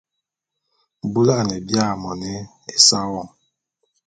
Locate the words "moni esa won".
2.01-3.27